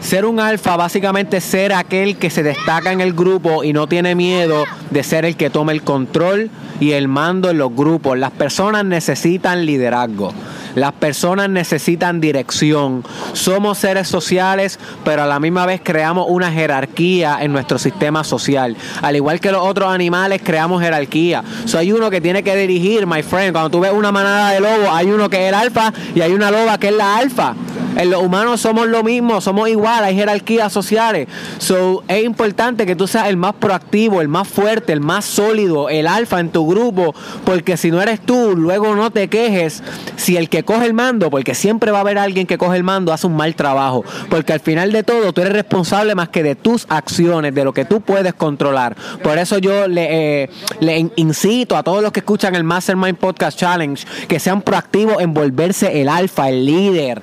Ser 0.00 0.24
un 0.24 0.40
alfa 0.40 0.76
básicamente 0.76 1.40
ser 1.40 1.72
aquel 1.72 2.16
que 2.16 2.28
se 2.28 2.42
destaca 2.42 2.90
en 2.90 3.00
el 3.00 3.12
grupo 3.12 3.62
y 3.62 3.72
no 3.72 3.86
tiene 3.86 4.16
miedo 4.16 4.64
de 4.90 5.04
ser 5.04 5.24
el 5.24 5.36
que 5.36 5.48
tome 5.48 5.72
el 5.74 5.82
control 5.82 6.50
y 6.80 6.92
el 6.92 7.08
mando 7.08 7.50
en 7.50 7.58
los 7.58 7.74
grupos. 7.74 8.18
Las 8.18 8.30
personas 8.32 8.84
necesitan 8.84 9.66
liderazgo. 9.66 10.32
Las 10.74 10.92
personas 10.92 11.48
necesitan 11.48 12.20
dirección. 12.20 13.04
Somos 13.32 13.78
seres 13.78 14.08
sociales, 14.08 14.78
pero 15.04 15.22
a 15.22 15.26
la 15.26 15.40
misma 15.40 15.66
vez 15.66 15.80
creamos 15.82 16.26
una 16.28 16.52
jerarquía 16.52 17.38
en 17.40 17.52
nuestro 17.52 17.78
sistema 17.78 18.22
social. 18.22 18.76
Al 19.02 19.16
igual 19.16 19.40
que 19.40 19.50
los 19.50 19.66
otros 19.66 19.92
animales, 19.92 20.40
creamos 20.44 20.82
jerarquía. 20.82 21.42
So, 21.64 21.78
hay 21.78 21.92
uno 21.92 22.10
que 22.10 22.20
tiene 22.20 22.42
que 22.42 22.54
dirigir, 22.54 23.06
my 23.06 23.22
friend. 23.22 23.52
Cuando 23.52 23.70
tú 23.70 23.80
ves 23.80 23.92
una 23.92 24.12
manada 24.12 24.52
de 24.52 24.60
lobos, 24.60 24.88
hay 24.92 25.10
uno 25.10 25.28
que 25.28 25.42
es 25.42 25.48
el 25.48 25.54
alfa 25.54 25.92
y 26.14 26.20
hay 26.20 26.32
una 26.32 26.50
loba 26.50 26.78
que 26.78 26.88
es 26.88 26.94
la 26.94 27.16
alfa. 27.16 27.54
En 27.98 28.10
los 28.10 28.22
humanos 28.22 28.60
somos 28.60 28.86
lo 28.86 29.02
mismo, 29.02 29.40
somos 29.40 29.68
igual, 29.68 30.04
hay 30.04 30.14
jerarquías 30.14 30.72
sociales. 30.72 31.26
So, 31.58 32.04
es 32.06 32.22
importante 32.22 32.86
que 32.86 32.94
tú 32.94 33.08
seas 33.08 33.26
el 33.26 33.36
más 33.36 33.54
proactivo, 33.54 34.20
el 34.20 34.28
más 34.28 34.46
fuerte, 34.46 34.92
el 34.92 35.00
más 35.00 35.24
sólido, 35.24 35.88
el 35.88 36.06
alfa 36.06 36.38
en 36.38 36.50
tu 36.50 36.64
grupo, 36.64 37.12
porque 37.44 37.76
si 37.76 37.90
no 37.90 38.00
eres 38.00 38.20
tú, 38.20 38.54
luego 38.56 38.94
no 38.94 39.10
te 39.10 39.26
quejes 39.26 39.82
si 40.14 40.36
el 40.36 40.48
que 40.48 40.62
coge 40.62 40.86
el 40.86 40.94
mando, 40.94 41.28
porque 41.28 41.56
siempre 41.56 41.90
va 41.90 41.98
a 41.98 42.00
haber 42.02 42.18
alguien 42.18 42.46
que 42.46 42.56
coge 42.56 42.76
el 42.76 42.84
mando, 42.84 43.12
hace 43.12 43.26
un 43.26 43.34
mal 43.34 43.56
trabajo. 43.56 44.04
Porque 44.30 44.52
al 44.52 44.60
final 44.60 44.92
de 44.92 45.02
todo, 45.02 45.32
tú 45.32 45.40
eres 45.40 45.54
responsable 45.54 46.14
más 46.14 46.28
que 46.28 46.44
de 46.44 46.54
tus 46.54 46.86
acciones, 46.88 47.52
de 47.52 47.64
lo 47.64 47.72
que 47.72 47.84
tú 47.84 48.00
puedes 48.00 48.32
controlar. 48.32 48.94
Por 49.24 49.38
eso 49.38 49.58
yo 49.58 49.88
le, 49.88 50.44
eh, 50.44 50.50
le 50.78 51.10
incito 51.16 51.76
a 51.76 51.82
todos 51.82 52.00
los 52.00 52.12
que 52.12 52.20
escuchan 52.20 52.54
el 52.54 52.62
Mastermind 52.62 53.18
Podcast 53.18 53.58
Challenge 53.58 54.06
que 54.28 54.38
sean 54.38 54.62
proactivos 54.62 55.20
en 55.20 55.34
volverse 55.34 56.00
el 56.00 56.08
alfa, 56.08 56.48
el 56.48 56.64
líder 56.64 57.22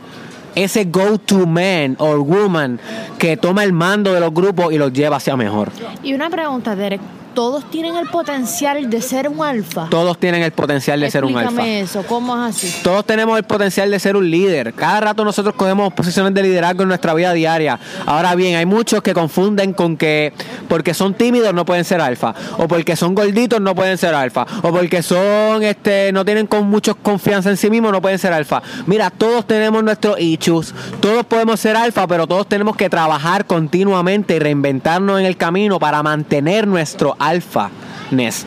ese 0.56 0.86
go-to 0.86 1.46
man 1.46 1.96
or 2.00 2.20
woman 2.20 2.80
que 3.20 3.38
toma 3.38 3.64
el 3.64 3.74
mando 3.74 4.14
de 4.14 4.20
los 4.20 4.34
grupos 4.34 4.74
y 4.74 4.78
los 4.78 4.92
lleva 4.94 5.18
hacia 5.18 5.36
mejor. 5.36 5.72
Y 6.04 6.14
una 6.14 6.30
pregunta, 6.30 6.76
Derek 6.76 7.02
todos 7.36 7.70
tienen 7.70 7.98
el 7.98 8.08
potencial 8.08 8.90
de 8.90 9.02
ser 9.02 9.28
un 9.28 9.44
alfa. 9.44 9.88
Todos 9.90 10.18
tienen 10.18 10.42
el 10.42 10.52
potencial 10.52 11.00
de 11.02 11.12
ser 11.12 11.26
un 11.26 11.38
alfa. 11.38 11.68
Eso, 11.68 12.04
¿cómo 12.08 12.34
es 12.36 12.56
así? 12.56 12.82
Todos 12.82 13.06
tenemos 13.06 13.38
el 13.38 13.44
potencial 13.44 13.92
de 13.92 14.00
ser 14.00 14.16
un 14.16 14.32
líder. 14.32 14.74
Cada 14.74 15.02
rato 15.02 15.26
nosotros 15.26 15.54
cogemos 15.54 15.94
posiciones 15.94 16.34
de 16.34 16.42
liderazgo 16.42 16.84
en 16.84 16.88
nuestra 16.88 17.14
vida 17.14 17.34
diaria. 17.34 17.78
Ahora 18.06 18.34
bien, 18.36 18.56
hay 18.56 18.66
muchos 18.66 19.04
que 19.04 19.14
confunden 19.14 19.74
con 19.74 19.98
que 19.98 20.34
porque 20.70 20.94
son 20.94 21.14
tímidos 21.14 21.54
no 21.54 21.66
pueden 21.66 21.84
ser 21.84 22.00
alfa, 22.02 22.34
o 22.58 22.68
porque 22.68 22.96
son 22.96 23.14
gorditos 23.14 23.60
no 23.60 23.76
pueden 23.76 23.98
ser 23.98 24.16
alfa, 24.16 24.48
o 24.64 24.72
porque 24.72 25.04
son 25.04 25.62
este 25.62 26.12
no 26.14 26.24
tienen 26.24 26.48
con 26.48 26.68
mucha 26.68 26.94
confianza 26.94 27.50
en 27.50 27.58
sí 27.58 27.70
mismos 27.70 27.92
no 27.92 28.02
pueden 28.02 28.18
ser 28.18 28.32
alfa. 28.32 28.64
Mira, 28.86 29.10
todos 29.10 29.46
tenemos 29.46 29.84
nuestros 29.84 30.20
issues, 30.20 30.74
todos 31.02 31.26
podemos 31.26 31.60
ser 31.60 31.76
alfa, 31.76 32.08
pero 32.08 32.26
todos 32.26 32.48
tenemos 32.48 32.78
que 32.78 32.90
trabajar 32.90 33.46
continuamente 33.46 34.38
y 34.38 34.40
reinventarnos 34.40 35.20
en 35.20 35.26
el 35.26 35.36
camino 35.36 35.80
para 35.80 36.02
mantener 36.02 36.66
nuestro 36.66 37.18
alfa. 37.20 37.25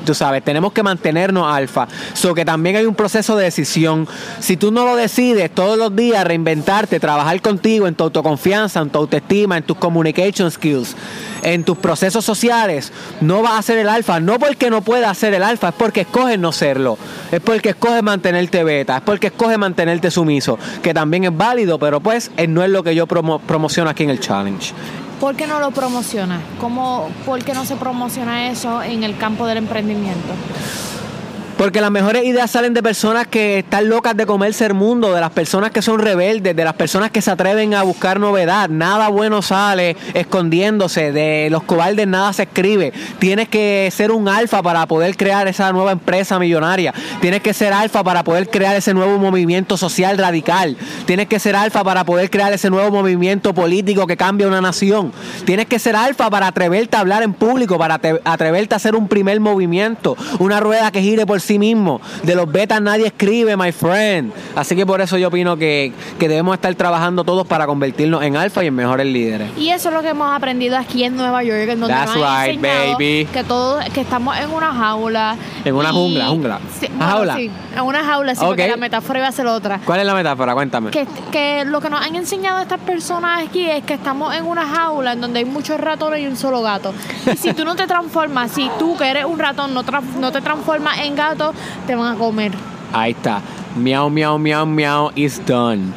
Tú 0.05 0.15
sabes, 0.15 0.45
tenemos 0.45 0.73
que 0.73 0.83
mantenernos 0.83 1.45
alfa. 1.53 1.89
So 2.15 2.33
que 2.33 2.45
también 2.45 2.77
hay 2.77 2.87
un 2.87 2.95
proceso 2.95 3.37
de 3.37 3.45
decisión. 3.45 4.07
Si 4.39 4.57
tú 4.57 4.71
no 4.71 4.85
lo 4.85 4.95
decides 4.95 5.53
todos 5.53 5.77
los 5.77 5.95
días, 5.95 6.25
reinventarte, 6.25 7.01
trabajar 7.01 7.41
contigo 7.43 7.89
en 7.89 7.95
tu 7.95 8.05
autoconfianza, 8.05 8.81
en 8.81 8.91
tu 8.91 8.99
autoestima, 8.99 9.57
en 9.57 9.65
tus 9.65 9.77
communication 9.77 10.51
skills, 10.51 10.95
en 11.43 11.65
tus 11.65 11.77
procesos 11.77 12.25
sociales, 12.25 12.93
no 13.21 13.43
vas 13.43 13.59
a 13.59 13.63
ser 13.63 13.79
el 13.79 13.89
alfa. 13.89 14.21
No 14.21 14.39
porque 14.39 14.71
no 14.71 14.83
puedas 14.83 15.19
ser 15.19 15.35
el 15.35 15.43
alfa, 15.43 15.71
es 15.71 15.75
porque 15.75 16.03
escoges 16.03 16.39
no 16.39 16.53
serlo. 16.53 16.97
Es 17.33 17.41
porque 17.41 17.71
escoges 17.71 18.03
mantenerte 18.03 18.63
beta, 18.63 18.99
es 18.99 19.03
porque 19.03 19.27
escoges 19.27 19.59
mantenerte 19.59 20.11
sumiso, 20.11 20.59
que 20.83 20.95
también 20.95 21.25
es 21.25 21.37
válido, 21.37 21.79
pero 21.79 22.01
pues 22.01 22.31
no 22.49 22.63
es 22.63 22.71
lo 22.71 22.85
que 22.85 22.95
yo 22.95 23.07
promociono 23.07 23.91
aquí 23.91 24.05
en 24.05 24.11
el 24.11 24.21
challenge. 24.21 24.73
¿Por 25.21 25.35
qué 25.35 25.49
no 25.49 25.59
lo 25.59 25.73
promociona? 25.73 26.41
¿Cómo, 26.61 27.09
¿Por 27.27 27.43
qué 27.43 27.53
no 27.53 27.65
se 27.65 27.75
promociona 27.75 28.51
eso 28.51 28.83
en 28.83 29.03
el 29.03 29.17
campo 29.17 29.47
del 29.47 29.59
emprendimiento? 29.59 30.33
Porque 31.59 31.81
las 31.81 31.91
mejores 31.91 32.25
ideas 32.25 32.53
salen 32.53 32.73
de 32.73 32.85
personas 32.85 33.27
que 33.27 33.59
están 33.59 33.89
locas 33.89 34.17
de 34.17 34.27
comerse 34.27 34.65
el 34.65 34.75
mundo, 34.75 35.13
de 35.13 35.21
las 35.21 35.33
personas 35.33 35.73
que 35.73 35.83
son 35.83 35.99
rebeldes, 35.99 36.55
de 36.55 36.65
las 36.65 36.75
personas 36.75 37.11
que 37.11 37.21
se 37.21 37.33
atreven 37.33 37.75
a 37.75 37.83
buscar 37.83 38.21
novedad. 38.21 38.69
Nada 38.69 39.09
bueno 39.09 39.43
sale 39.43 39.97
escondiéndose, 40.15 41.11
de 41.11 41.49
los 41.51 41.65
cobardes 41.65 42.07
nada 42.07 42.33
se 42.33 42.45
escribe. 42.45 42.93
Tienes 43.19 43.49
que 43.49 43.91
ser 43.93 44.13
un 44.13 44.29
alfa 44.29 44.63
para 44.63 44.87
poder 44.87 45.17
crear 45.17 45.49
esa 45.49 45.73
nueva 45.73 45.91
empresa 45.91 46.39
millonaria. 46.39 46.95
Tienes 47.21 47.41
que 47.41 47.53
ser 47.53 47.73
alfa 47.73 48.05
para 48.05 48.23
poder 48.23 48.49
crear 48.51 48.77
ese 48.77 48.95
nuevo 48.95 49.19
movimiento 49.19 49.77
social 49.77 50.17
radical. 50.17 50.77
Tienes 51.07 51.27
que 51.27 51.41
ser 51.41 51.57
alfa 51.57 51.83
para 51.83 52.05
poder 52.05 52.31
crear 52.31 52.53
ese 52.53 52.71
nuevo 52.71 52.93
movimiento 52.93 53.53
político 53.53 54.07
que 54.07 54.17
cambia 54.17 54.47
una 54.47 54.61
nación. 54.61 55.13
Tienes 55.45 55.67
que 55.67 55.81
ser 55.81 55.97
alfa 55.97 56.31
para 56.31 56.47
atreverte 56.47 56.97
a 56.97 57.01
hablar 57.01 57.25
en 57.25 57.33
público, 57.33 57.79
para 57.79 58.01
atreverte 58.23 58.75
a 58.75 58.77
hacer 58.77 58.95
un 58.95 59.09
primer 59.09 59.41
movimiento, 59.41 60.17
una 60.39 60.61
rueda 60.61 60.93
que 60.93 61.03
gire 61.03 61.27
por 61.27 61.41
sí 61.49 61.59
mismo. 61.59 62.01
De 62.23 62.35
los 62.35 62.51
betas 62.51 62.81
nadie 62.83 63.07
escribe, 63.07 63.57
my 63.57 63.73
friend. 63.73 64.33
Así 64.55 64.77
que 64.77 64.85
por 64.85 65.01
eso 65.01 65.17
yo 65.17 65.29
opino 65.29 65.57
que, 65.57 65.93
debemos 66.19 66.55
estar 66.55 66.75
trabajando 66.75 67.25
todos 67.25 67.47
para 67.47 67.67
convertirnos 67.67 68.23
en 68.23 68.37
alfa 68.37 68.63
y 68.63 68.67
en 68.67 68.75
mejores 68.75 69.07
líderes. 69.07 69.51
Y 69.57 69.71
eso 69.71 69.89
es 69.89 69.95
lo 69.95 70.03
que 70.03 70.11
hemos 70.11 70.31
aprendido 70.31 70.77
aquí 70.77 71.05
en 71.05 71.17
Nueva 71.17 71.43
York, 71.43 71.71
en 71.71 71.81
donde 71.81 71.95
That's 71.95 72.15
right, 72.15 72.61
baby. 72.61 73.27
que 73.33 73.45
todos, 73.45 73.83
que 73.87 74.03
estamos 74.03 74.37
en 74.39 74.51
una 74.51 74.75
jaula. 74.75 75.37
En 75.65 75.75
una 75.75 75.91
jungla, 75.91 76.27
jungla. 76.27 76.61
jaula? 77.01 77.37
Sí, 77.37 77.51
en 77.75 77.83
una 77.83 78.05
jaula, 78.05 78.35
sí, 78.35 78.45
porque 78.45 78.69
la 78.69 78.77
metáfora 78.77 79.21
iba 79.21 79.29
a 79.29 79.33
ser 79.33 79.47
otra. 79.47 79.81
¿Cuál 79.85 80.01
es 80.01 80.07
la 80.07 80.15
metáfora? 80.15 80.53
Cuéntame. 80.53 80.91
Que, 80.91 81.07
que 81.33 81.65
lo 81.65 81.81
que 81.81 81.89
nos 81.89 82.05
han 82.05 82.15
enseñado 82.15 82.61
estas 82.61 82.81
personas 82.81 83.47
aquí 83.47 83.65
es 83.71 83.85
que 83.85 83.95
estamos 83.95 84.35
en 84.35 84.45
una 84.45 84.67
jaula 84.67 85.13
en 85.13 85.23
donde 85.23 85.39
hay 85.39 85.45
muchos 85.47 85.81
ratones 85.81 86.21
y 86.21 86.27
un 86.27 86.37
solo 86.37 86.61
gato. 86.61 86.93
Y 87.33 87.37
si 87.37 87.55
tú 87.55 87.65
no 87.65 87.75
te 87.75 87.87
transformas, 87.87 88.53
si 88.53 88.71
tú 88.79 88.97
que 88.99 89.09
eres 89.09 89.25
un 89.25 89.39
ratón 89.39 89.73
no, 89.73 89.83
no 90.21 90.33
te 90.33 90.41
transformas 90.43 90.99
en 90.99 91.17
gato, 91.17 91.38
te 91.87 91.95
van 91.95 92.15
a 92.15 92.19
comer. 92.19 92.53
Ahí 92.93 93.13
está. 93.13 93.41
Miau, 93.77 94.11
miau, 94.11 94.39
miau, 94.39 94.67
miau, 94.67 95.11
is 95.15 95.41
done. 95.47 95.93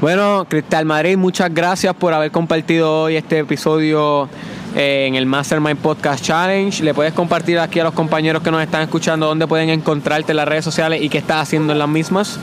Bueno, 0.00 0.46
Cristal 0.48 0.84
Madrid, 0.84 1.16
muchas 1.16 1.52
gracias 1.52 1.94
por 1.94 2.12
haber 2.12 2.30
compartido 2.30 3.02
hoy 3.02 3.16
este 3.16 3.38
episodio 3.38 4.28
eh, 4.74 5.06
en 5.06 5.14
el 5.14 5.24
Mastermind 5.24 5.78
Podcast 5.78 6.22
Challenge. 6.22 6.84
Le 6.84 6.92
puedes 6.92 7.14
compartir 7.14 7.58
aquí 7.58 7.80
a 7.80 7.84
los 7.84 7.94
compañeros 7.94 8.42
que 8.42 8.50
nos 8.50 8.62
están 8.62 8.82
escuchando 8.82 9.26
dónde 9.26 9.46
pueden 9.46 9.70
encontrarte 9.70 10.32
en 10.32 10.36
las 10.36 10.46
redes 10.46 10.64
sociales 10.64 11.00
y 11.02 11.08
qué 11.08 11.18
estás 11.18 11.42
haciendo 11.42 11.72
en 11.72 11.78
las 11.78 11.88
mismas. 11.88 12.38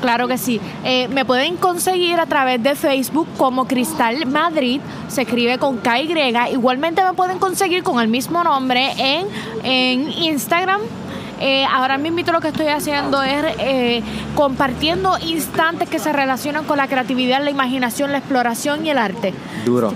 Claro 0.00 0.28
que 0.28 0.38
sí. 0.38 0.60
Eh, 0.84 1.08
me 1.08 1.24
pueden 1.24 1.56
conseguir 1.56 2.20
a 2.20 2.26
través 2.26 2.62
de 2.62 2.74
Facebook 2.74 3.28
como 3.36 3.66
Cristal 3.66 4.26
Madrid. 4.26 4.80
Se 5.08 5.22
escribe 5.22 5.58
con 5.58 5.78
KY. 5.78 6.14
Igualmente 6.52 7.02
me 7.04 7.12
pueden 7.14 7.38
conseguir 7.38 7.82
con 7.82 8.00
el 8.00 8.08
mismo 8.08 8.42
nombre 8.44 8.92
en, 8.96 9.26
en 9.62 10.10
Instagram 10.10 10.80
eh, 11.40 11.64
ahora 11.66 11.98
mismo 11.98 12.18
lo 12.32 12.40
que 12.40 12.48
estoy 12.48 12.66
haciendo 12.66 13.22
es 13.22 13.44
eh, 13.58 14.02
compartiendo 14.34 15.16
instantes 15.18 15.88
que 15.88 15.98
se 15.98 16.12
relacionan 16.12 16.64
con 16.64 16.76
la 16.76 16.88
creatividad, 16.88 17.42
la 17.42 17.50
imaginación, 17.50 18.12
la 18.12 18.18
exploración 18.18 18.84
y 18.84 18.90
el 18.90 18.98
arte. 18.98 19.34
Duro 19.64 19.92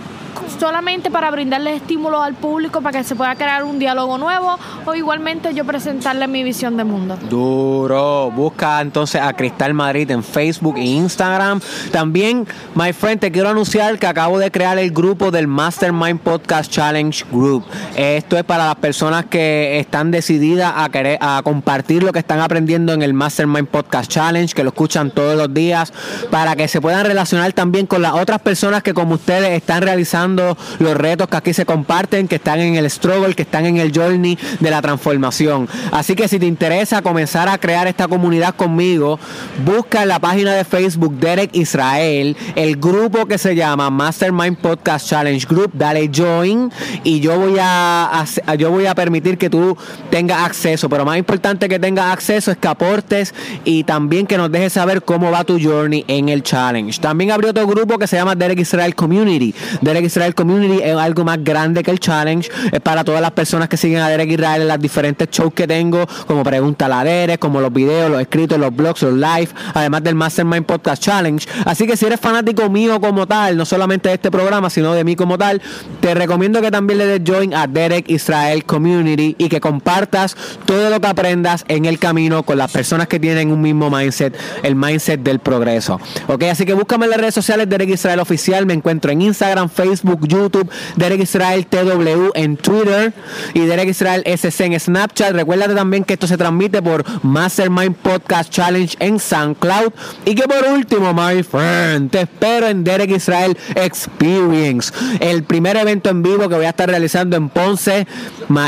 solamente 0.58 1.10
para 1.10 1.30
brindarle 1.30 1.74
estímulo 1.74 2.22
al 2.22 2.34
público 2.34 2.80
para 2.82 2.98
que 2.98 3.04
se 3.04 3.16
pueda 3.16 3.34
crear 3.34 3.64
un 3.64 3.78
diálogo 3.78 4.16
nuevo 4.16 4.58
o 4.86 4.94
igualmente 4.94 5.52
yo 5.54 5.64
presentarle 5.64 6.28
mi 6.28 6.44
visión 6.44 6.76
de 6.76 6.84
mundo. 6.84 7.18
Duro. 7.28 8.30
Busca 8.30 8.80
entonces 8.80 9.20
a 9.20 9.32
Cristal 9.32 9.74
Madrid 9.74 10.10
en 10.10 10.22
Facebook 10.22 10.76
e 10.76 10.84
Instagram. 10.84 11.60
También, 11.90 12.46
my 12.74 12.92
friend, 12.92 13.20
te 13.20 13.32
quiero 13.32 13.48
anunciar 13.48 13.98
que 13.98 14.06
acabo 14.06 14.38
de 14.38 14.50
crear 14.50 14.78
el 14.78 14.92
grupo 14.92 15.30
del 15.30 15.48
Mastermind 15.48 16.20
Podcast 16.20 16.70
Challenge 16.70 17.24
Group. 17.32 17.64
Esto 17.96 18.36
es 18.36 18.44
para 18.44 18.66
las 18.66 18.76
personas 18.76 19.26
que 19.26 19.80
están 19.80 20.10
decididas 20.10 20.72
a 20.76 20.88
querer 20.90 21.18
a 21.20 21.40
compartir 21.42 22.02
lo 22.02 22.12
que 22.12 22.20
están 22.20 22.40
aprendiendo 22.40 22.92
en 22.92 23.02
el 23.02 23.14
Mastermind 23.14 23.66
Podcast 23.68 24.10
Challenge, 24.10 24.54
que 24.54 24.62
lo 24.62 24.70
escuchan 24.70 25.10
todos 25.10 25.36
los 25.36 25.52
días, 25.52 25.92
para 26.30 26.54
que 26.54 26.68
se 26.68 26.80
puedan 26.80 27.04
relacionar 27.04 27.52
también 27.52 27.86
con 27.86 28.00
las 28.00 28.12
otras 28.12 28.40
personas 28.40 28.82
que 28.82 28.94
como 28.94 29.14
ustedes 29.14 29.50
están 29.50 29.82
realizando 29.82 30.21
los 30.28 30.96
retos 30.96 31.28
que 31.28 31.36
aquí 31.36 31.52
se 31.52 31.64
comparten, 31.64 32.28
que 32.28 32.36
están 32.36 32.60
en 32.60 32.76
el 32.76 32.88
struggle, 32.90 33.34
que 33.34 33.42
están 33.42 33.66
en 33.66 33.76
el 33.76 33.92
journey 33.96 34.38
de 34.60 34.70
la 34.70 34.82
transformación. 34.82 35.68
Así 35.90 36.14
que 36.14 36.28
si 36.28 36.38
te 36.38 36.46
interesa 36.46 37.02
comenzar 37.02 37.48
a 37.48 37.58
crear 37.58 37.86
esta 37.86 38.08
comunidad 38.08 38.54
conmigo, 38.54 39.18
busca 39.64 40.02
en 40.02 40.08
la 40.08 40.18
página 40.18 40.54
de 40.54 40.64
Facebook 40.64 41.18
Derek 41.18 41.54
Israel 41.54 42.36
el 42.56 42.76
grupo 42.76 43.26
que 43.26 43.38
se 43.38 43.54
llama 43.54 43.90
Mastermind 43.90 44.58
Podcast 44.58 45.08
Challenge 45.08 45.46
Group. 45.46 45.70
Dale 45.74 46.10
join 46.12 46.70
y 47.04 47.20
yo 47.20 47.38
voy 47.38 47.56
a, 47.60 48.24
yo 48.58 48.70
voy 48.70 48.86
a 48.86 48.94
permitir 48.94 49.38
que 49.38 49.50
tú 49.50 49.76
tengas 50.10 50.44
acceso. 50.44 50.88
Pero 50.88 51.04
más 51.04 51.18
importante 51.18 51.68
que 51.68 51.78
tengas 51.78 52.12
acceso 52.12 52.50
es 52.50 52.56
que 52.56 52.68
aportes 52.68 53.34
y 53.64 53.84
también 53.84 54.26
que 54.26 54.36
nos 54.36 54.50
dejes 54.50 54.74
saber 54.74 55.02
cómo 55.02 55.30
va 55.30 55.44
tu 55.44 55.58
journey 55.60 56.04
en 56.08 56.28
el 56.28 56.42
challenge. 56.42 57.00
También 57.00 57.30
abrió 57.30 57.50
otro 57.50 57.66
grupo 57.66 57.98
que 57.98 58.06
se 58.06 58.16
llama 58.16 58.34
Derek 58.34 58.60
Israel 58.60 58.94
Community. 58.94 59.54
Derek 59.80 60.04
Israel 60.12 60.34
Community 60.34 60.82
es 60.82 60.94
algo 60.94 61.24
más 61.24 61.42
grande 61.42 61.82
que 61.82 61.90
el 61.90 61.98
challenge. 61.98 62.50
Es 62.70 62.80
para 62.80 63.02
todas 63.02 63.20
las 63.20 63.32
personas 63.32 63.68
que 63.68 63.76
siguen 63.76 64.00
a 64.00 64.08
Derek 64.08 64.30
Israel 64.30 64.62
en 64.62 64.68
las 64.68 64.80
diferentes 64.80 65.28
shows 65.30 65.54
que 65.54 65.66
tengo, 65.66 66.06
como 66.26 66.42
Pregunta 66.42 66.86
a 66.86 67.04
Derek, 67.04 67.40
como 67.40 67.60
los 67.60 67.72
videos, 67.72 68.10
los 68.10 68.20
escritos, 68.20 68.58
los 68.58 68.74
blogs, 68.74 69.02
los 69.02 69.14
live, 69.14 69.48
además 69.72 70.02
del 70.02 70.14
Mastermind 70.14 70.66
Podcast 70.66 71.02
Challenge. 71.02 71.46
Así 71.64 71.86
que 71.86 71.96
si 71.96 72.06
eres 72.06 72.20
fanático 72.20 72.68
mío 72.68 73.00
como 73.00 73.26
tal, 73.26 73.56
no 73.56 73.64
solamente 73.64 74.10
de 74.10 74.16
este 74.16 74.30
programa, 74.30 74.68
sino 74.68 74.92
de 74.92 75.04
mí 75.04 75.16
como 75.16 75.38
tal, 75.38 75.62
te 76.00 76.14
recomiendo 76.14 76.60
que 76.60 76.70
también 76.70 76.98
le 76.98 77.06
des 77.06 77.22
join 77.24 77.54
a 77.54 77.66
Derek 77.66 78.10
Israel 78.10 78.64
Community 78.64 79.34
y 79.38 79.48
que 79.48 79.60
compartas 79.60 80.36
todo 80.66 80.90
lo 80.90 81.00
que 81.00 81.06
aprendas 81.06 81.64
en 81.68 81.86
el 81.86 81.98
camino 81.98 82.42
con 82.42 82.58
las 82.58 82.70
personas 82.70 83.08
que 83.08 83.18
tienen 83.18 83.50
un 83.50 83.60
mismo 83.60 83.90
mindset, 83.90 84.36
el 84.62 84.74
mindset 84.74 85.22
del 85.22 85.38
progreso. 85.38 86.00
Ok, 86.26 86.44
así 86.44 86.66
que 86.66 86.74
búscame 86.74 87.06
en 87.06 87.10
las 87.12 87.20
redes 87.20 87.34
sociales 87.34 87.68
Derek 87.68 87.88
Israel 87.88 88.20
Oficial, 88.20 88.66
me 88.66 88.74
encuentro 88.74 89.10
en 89.10 89.22
Instagram, 89.22 89.68
Facebook, 89.68 90.01
Facebook, 90.02 90.26
YouTube, 90.26 90.70
Derek 90.96 91.20
Israel 91.20 91.66
TW 91.66 92.30
en 92.34 92.56
Twitter 92.56 93.12
y 93.54 93.60
Derek 93.60 93.88
Israel 93.88 94.22
SC 94.26 94.60
en 94.62 94.78
Snapchat. 94.78 95.32
Recuérdate 95.32 95.74
también 95.74 96.04
que 96.04 96.14
esto 96.14 96.26
se 96.26 96.36
transmite 96.36 96.82
por 96.82 97.04
Mastermind 97.22 97.94
Podcast 97.96 98.50
Challenge 98.50 98.96
en 98.98 99.18
SoundCloud. 99.18 99.92
Y 100.24 100.34
que 100.34 100.44
por 100.44 100.64
último, 100.72 101.14
my 101.14 101.42
friend, 101.42 102.10
te 102.10 102.22
espero 102.22 102.66
en 102.66 102.84
Derek 102.84 103.10
Israel 103.10 103.56
Experience, 103.74 104.92
el 105.20 105.44
primer 105.44 105.76
evento 105.76 106.10
en 106.10 106.22
vivo 106.22 106.48
que 106.48 106.56
voy 106.56 106.64
a 106.64 106.70
estar 106.70 106.88
realizando 106.88 107.36
en 107.36 107.48
Ponce, 107.48 108.06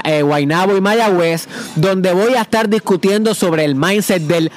eh, 0.05 0.23
Guaynabo 0.23 0.77
y 0.77 0.81
Mayagüez, 0.81 1.49
donde 1.77 2.13
voy 2.13 2.35
a 2.35 2.43
estar 2.43 2.69
discutiendo 2.69 3.35
sobre 3.35 3.65
el 3.65 3.75
mindset 3.75 4.23
del 4.23 4.51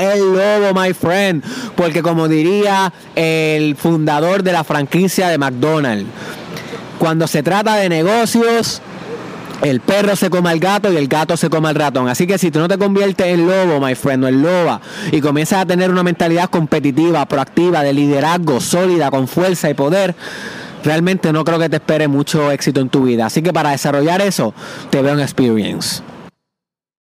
El 0.00 0.32
lobo, 0.32 0.80
my 0.80 0.92
friend. 0.92 1.44
Porque 1.76 2.02
como 2.02 2.28
diría 2.28 2.92
el 3.14 3.76
fundador 3.76 4.42
de 4.42 4.52
la 4.52 4.64
franquicia 4.64 5.28
de 5.28 5.38
McDonald's, 5.38 6.06
cuando 6.98 7.26
se 7.26 7.42
trata 7.42 7.76
de 7.76 7.88
negocios, 7.88 8.82
el 9.62 9.80
perro 9.80 10.16
se 10.16 10.30
come 10.30 10.50
al 10.50 10.58
gato 10.58 10.92
y 10.92 10.96
el 10.96 11.08
gato 11.08 11.36
se 11.36 11.50
come 11.50 11.68
al 11.68 11.74
ratón. 11.74 12.08
Así 12.08 12.26
que 12.26 12.38
si 12.38 12.50
tú 12.50 12.58
no 12.58 12.68
te 12.68 12.78
conviertes 12.78 13.26
en 13.26 13.46
lobo, 13.46 13.80
my 13.84 13.94
friend, 13.94 14.24
o 14.24 14.28
en 14.28 14.42
loba, 14.42 14.80
y 15.12 15.20
comienzas 15.20 15.62
a 15.62 15.66
tener 15.66 15.90
una 15.90 16.02
mentalidad 16.02 16.48
competitiva, 16.48 17.26
proactiva, 17.26 17.82
de 17.82 17.92
liderazgo, 17.92 18.60
sólida, 18.60 19.10
con 19.10 19.28
fuerza 19.28 19.68
y 19.68 19.74
poder, 19.74 20.14
realmente 20.82 21.32
no 21.32 21.44
creo 21.44 21.58
que 21.58 21.68
te 21.68 21.76
espere 21.76 22.08
mucho 22.08 22.50
éxito 22.50 22.80
en 22.80 22.88
tu 22.88 23.02
vida. 23.02 23.26
Así 23.26 23.42
que 23.42 23.52
para 23.52 23.70
desarrollar 23.70 24.20
eso, 24.22 24.54
te 24.90 25.02
veo 25.02 25.14
en 25.14 25.20
Experience. 25.20 26.02